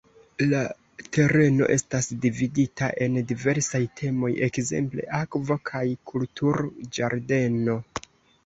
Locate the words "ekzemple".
4.49-5.07